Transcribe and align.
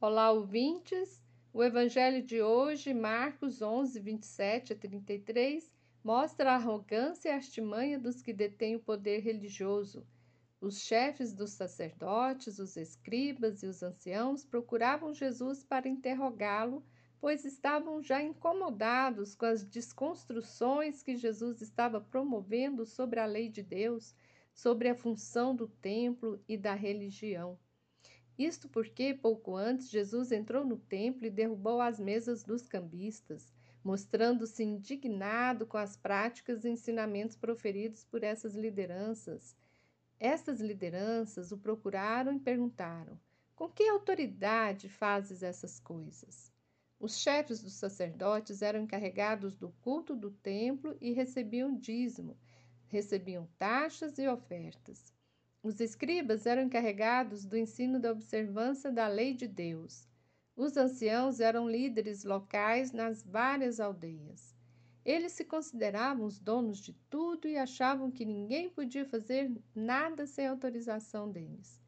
Olá, 0.00 0.30
ouvintes. 0.30 1.20
O 1.52 1.60
evangelho 1.60 2.22
de 2.22 2.40
hoje, 2.40 2.94
Marcos 2.94 3.60
11, 3.60 3.98
27 3.98 4.72
a 4.72 4.76
33, 4.76 5.72
mostra 6.04 6.52
a 6.52 6.54
arrogância 6.54 7.28
e 7.28 7.32
a 7.32 7.34
artimanha 7.34 7.98
dos 7.98 8.22
que 8.22 8.32
detêm 8.32 8.76
o 8.76 8.80
poder 8.80 9.18
religioso. 9.18 10.06
Os 10.60 10.82
chefes 10.82 11.32
dos 11.32 11.50
sacerdotes, 11.50 12.60
os 12.60 12.76
escribas 12.76 13.64
e 13.64 13.66
os 13.66 13.82
anciãos 13.82 14.44
procuravam 14.44 15.12
Jesus 15.12 15.64
para 15.64 15.88
interrogá-lo, 15.88 16.86
pois 17.20 17.44
estavam 17.44 18.00
já 18.00 18.22
incomodados 18.22 19.34
com 19.34 19.46
as 19.46 19.64
desconstruções 19.64 21.02
que 21.02 21.16
Jesus 21.16 21.60
estava 21.60 22.00
promovendo 22.00 22.86
sobre 22.86 23.18
a 23.18 23.26
lei 23.26 23.48
de 23.48 23.64
Deus, 23.64 24.14
sobre 24.54 24.88
a 24.88 24.94
função 24.94 25.56
do 25.56 25.66
templo 25.66 26.40
e 26.46 26.56
da 26.56 26.74
religião. 26.74 27.58
Isto 28.38 28.68
porque, 28.68 29.12
pouco 29.14 29.56
antes, 29.56 29.90
Jesus 29.90 30.30
entrou 30.30 30.64
no 30.64 30.78
templo 30.78 31.26
e 31.26 31.30
derrubou 31.30 31.80
as 31.80 31.98
mesas 31.98 32.44
dos 32.44 32.68
cambistas, 32.68 33.52
mostrando-se 33.82 34.62
indignado 34.62 35.66
com 35.66 35.76
as 35.76 35.96
práticas 35.96 36.64
e 36.64 36.68
ensinamentos 36.68 37.34
proferidos 37.34 38.04
por 38.04 38.22
essas 38.22 38.54
lideranças. 38.54 39.56
Estas 40.20 40.60
lideranças 40.60 41.50
o 41.50 41.58
procuraram 41.58 42.32
e 42.32 42.38
perguntaram: 42.38 43.18
Com 43.56 43.68
que 43.68 43.88
autoridade 43.88 44.88
fazes 44.88 45.42
essas 45.42 45.80
coisas? 45.80 46.52
Os 47.00 47.18
chefes 47.18 47.60
dos 47.60 47.74
sacerdotes 47.74 48.62
eram 48.62 48.82
encarregados 48.82 49.56
do 49.56 49.70
culto 49.80 50.14
do 50.14 50.30
templo 50.30 50.96
e 51.00 51.12
recebiam 51.12 51.76
dízimo, 51.76 52.36
recebiam 52.86 53.48
taxas 53.58 54.16
e 54.18 54.28
ofertas. 54.28 55.12
Os 55.62 55.80
escribas 55.80 56.46
eram 56.46 56.62
encarregados 56.62 57.44
do 57.44 57.56
ensino 57.56 57.98
da 57.98 58.12
observância 58.12 58.92
da 58.92 59.08
lei 59.08 59.34
de 59.34 59.48
Deus. 59.48 60.08
Os 60.56 60.76
anciãos 60.76 61.40
eram 61.40 61.68
líderes 61.68 62.24
locais 62.24 62.92
nas 62.92 63.22
várias 63.22 63.80
aldeias. 63.80 64.56
Eles 65.04 65.32
se 65.32 65.44
consideravam 65.44 66.26
os 66.26 66.38
donos 66.38 66.78
de 66.78 66.92
tudo 67.08 67.48
e 67.48 67.56
achavam 67.56 68.10
que 68.10 68.24
ninguém 68.24 68.68
podia 68.68 69.04
fazer 69.04 69.50
nada 69.74 70.26
sem 70.26 70.46
autorização 70.46 71.30
deles. 71.30 71.80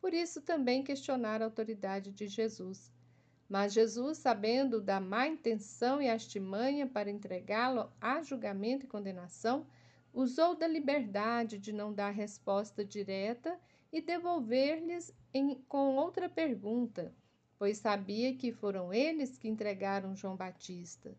Por 0.00 0.12
isso 0.12 0.42
também 0.42 0.82
questionaram 0.82 1.44
a 1.44 1.48
autoridade 1.48 2.12
de 2.12 2.26
Jesus. 2.26 2.92
Mas 3.48 3.72
Jesus, 3.72 4.18
sabendo 4.18 4.80
da 4.80 5.00
má 5.00 5.26
intenção 5.26 6.00
e 6.02 6.08
artimanha 6.08 6.86
para 6.86 7.10
entregá-lo 7.10 7.90
a 8.00 8.22
julgamento 8.22 8.84
e 8.84 8.88
condenação, 8.88 9.66
usou 10.14 10.54
da 10.54 10.68
liberdade 10.68 11.58
de 11.58 11.72
não 11.72 11.92
dar 11.92 12.10
resposta 12.10 12.84
direta 12.84 13.58
e 13.92 14.00
devolver-lhes 14.00 15.12
com 15.68 15.96
outra 15.96 16.28
pergunta, 16.28 17.12
pois 17.58 17.78
sabia 17.78 18.32
que 18.34 18.52
foram 18.52 18.94
eles 18.94 19.36
que 19.36 19.48
entregaram 19.48 20.14
João 20.14 20.36
Batista. 20.36 21.16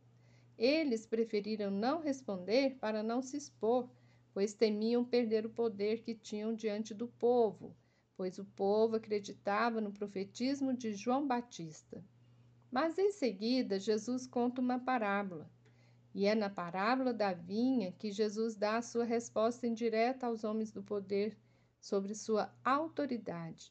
Eles 0.57 1.05
preferiram 1.05 1.69
não 1.69 1.99
responder 1.99 2.77
para 2.79 3.03
não 3.03 3.21
se 3.21 3.35
expor, 3.35 3.89
pois 4.33 4.53
temiam 4.53 5.03
perder 5.03 5.45
o 5.45 5.49
poder 5.49 6.01
que 6.01 6.16
tinham 6.16 6.53
diante 6.55 6.93
do 6.93 7.07
povo, 7.07 7.75
pois 8.16 8.39
o 8.39 8.45
povo 8.45 8.95
acreditava 8.95 9.81
no 9.81 9.91
profetismo 9.91 10.73
de 10.73 10.93
João 10.93 11.27
Batista. 11.27 12.01
Mas 12.71 12.97
em 12.97 13.11
seguida, 13.11 13.77
Jesus 13.77 14.25
conta 14.25 14.61
uma 14.61 14.79
parábola. 14.79 15.49
E 16.17 16.25
é 16.27 16.33
na 16.33 16.49
parábola 16.49 17.13
da 17.13 17.33
vinha 17.33 17.91
que 17.91 18.09
Jesus 18.09 18.55
dá 18.55 18.77
a 18.77 18.81
sua 18.81 19.03
resposta 19.03 19.67
indireta 19.67 20.27
aos 20.27 20.45
homens 20.45 20.72
do 20.72 20.81
poder 20.81 21.38
sobre 21.77 22.16
sua 22.16 22.55
autoridade. 22.63 23.69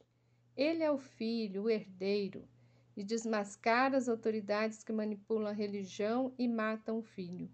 Ele 0.55 0.83
é 0.83 0.91
o 0.91 0.98
filho, 0.98 1.62
o 1.62 1.70
herdeiro, 1.70 2.47
e 2.95 3.03
desmascara 3.03 3.97
as 3.97 4.11
autoridades 4.11 4.84
que 4.84 4.92
manipulam 4.92 5.48
a 5.48 5.53
religião 5.53 6.34
e 6.39 6.47
matam 6.47 6.98
o 6.98 7.03
filho. 7.03 7.51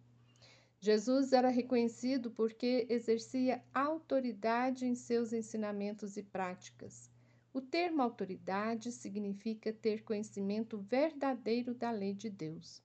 Jesus 0.80 1.32
era 1.32 1.50
reconhecido 1.50 2.28
porque 2.32 2.88
exercia 2.90 3.62
autoridade 3.72 4.86
em 4.86 4.96
seus 4.96 5.32
ensinamentos 5.32 6.16
e 6.16 6.22
práticas. 6.24 7.08
O 7.52 7.60
termo 7.60 8.02
autoridade 8.02 8.90
significa 8.90 9.72
ter 9.72 10.02
conhecimento 10.02 10.78
verdadeiro 10.78 11.74
da 11.74 11.92
lei 11.92 12.12
de 12.12 12.28
Deus. 12.28 12.82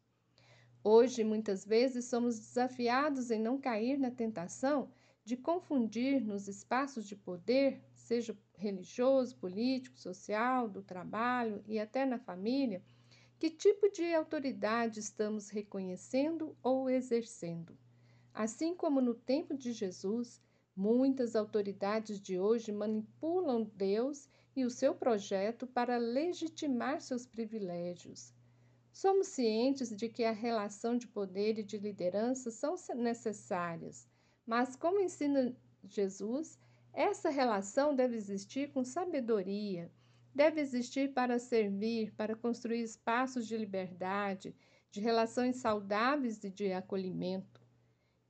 Hoje, 0.88 1.23
muitas 1.23 1.66
vezes, 1.66 2.06
somos 2.06 2.38
desafiados 2.38 3.31
em 3.31 3.40
não 3.40 3.59
cair 3.59 3.97
na 3.97 4.12
tentação 4.12 4.91
de 5.23 5.35
confundir 5.35 6.23
nos 6.23 6.47
espaços 6.47 7.07
de 7.07 7.16
poder, 7.16 7.81
seja 7.96 8.38
religioso, 8.53 9.35
político, 9.38 9.97
social, 9.97 10.69
do 10.69 10.84
trabalho 10.84 11.63
e 11.66 11.79
até 11.79 12.06
na 12.06 12.19
família, 12.19 12.84
que 13.40 13.50
tipo 13.50 13.90
de 13.90 14.13
autoridade 14.13 15.00
estamos 15.00 15.50
reconhecendo 15.50 16.56
ou 16.62 16.88
exercendo. 16.88 17.75
Assim 18.31 18.75
como 18.75 19.01
no 19.01 19.16
tempo 19.16 19.56
de 19.56 19.72
Jesus, 19.72 20.40
muitas 20.75 21.35
autoridades 21.35 22.22
de 22.22 22.38
hoje 22.38 22.72
manipulam 22.72 23.63
Deus 23.74 24.29
e 24.56 24.63
o 24.63 24.69
seu 24.69 24.94
projeto 24.94 25.66
para 25.66 25.97
legitimar 25.97 27.01
seus 27.01 27.25
privilégios. 27.25 28.34
Somos 28.95 29.28
cientes 29.28 29.94
de 29.94 30.07
que 30.07 30.23
a 30.23 30.31
relação 30.31 30.97
de 30.97 31.06
poder 31.06 31.59
e 31.59 31.63
de 31.63 31.78
liderança 31.78 32.50
são 32.50 32.75
necessárias, 32.95 34.07
mas, 34.47 34.78
como 34.78 35.01
ensina 35.01 35.53
Jesus, 35.83 36.57
essa 36.94 37.29
relação 37.29 37.94
deve 37.94 38.16
existir 38.16 38.72
com 38.72 38.85
sabedoria, 38.85 39.91
deve 40.33 40.61
existir 40.61 41.13
para 41.13 41.38
servir, 41.38 42.13
para 42.13 42.38
construir 42.38 42.83
espaços 42.83 43.45
de 43.45 43.57
liberdade, 43.57 44.56
de 44.89 45.01
relações 45.01 45.57
saudáveis 45.57 46.41
e 46.45 46.50
de 46.50 46.72
acolhimento. 46.72 47.62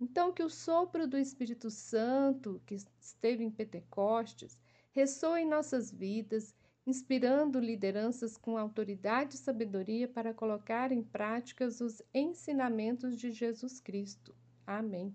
Então, 0.02 0.34
que 0.34 0.42
o 0.42 0.50
sopro 0.50 1.08
do 1.08 1.16
Espírito 1.16 1.70
Santo, 1.70 2.60
que 2.66 2.76
esteve 3.00 3.44
em 3.44 3.52
Pentecostes, 3.52 4.58
ressoe 4.90 5.42
em 5.42 5.48
nossas 5.48 5.92
vidas 5.92 6.56
inspirando 6.86 7.60
lideranças 7.60 8.38
com 8.38 8.58
autoridade 8.58 9.36
e 9.36 9.38
sabedoria 9.38 10.08
para 10.08 10.34
colocar 10.34 10.92
em 10.92 11.02
prática 11.02 11.66
os 11.66 12.02
ensinamentos 12.14 13.18
de 13.18 13.32
Jesus 13.32 13.80
Cristo. 13.80 14.34
Amém. 14.66 15.14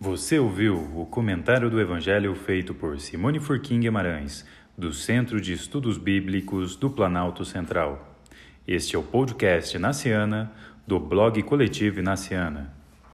Você 0.00 0.38
ouviu 0.38 0.76
o 0.96 1.06
comentário 1.06 1.68
do 1.68 1.80
Evangelho 1.80 2.34
feito 2.34 2.72
por 2.74 3.00
Simone 3.00 3.40
Furquim 3.40 3.80
Guimarães, 3.80 4.44
do 4.76 4.92
Centro 4.92 5.40
de 5.40 5.52
Estudos 5.52 5.98
Bíblicos 5.98 6.76
do 6.76 6.88
Planalto 6.88 7.44
Central. 7.44 8.16
Este 8.66 8.94
é 8.94 8.98
o 8.98 9.02
podcast 9.02 9.76
Naciana, 9.78 10.52
do 10.86 11.00
blog 11.00 11.42
Coletivo 11.42 12.00
Naciana. 12.00 12.77